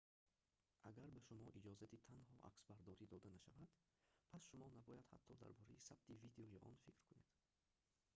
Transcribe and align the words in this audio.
агар 0.89 1.09
ба 1.15 1.19
шумо 1.27 1.47
иҷозати 1.59 2.03
танҳо 2.07 2.35
аксбардорӣ 2.49 3.05
дода 3.13 3.29
нашавад 3.37 3.69
пас 4.29 4.41
шумо 4.49 4.67
набояд 4.77 5.05
ҳатто 5.13 5.31
дар 5.41 5.51
бораи 5.59 5.85
сабти 5.87 6.19
видеои 6.23 6.61
он 6.67 6.73
фикр 6.85 7.01
кунед 7.09 7.29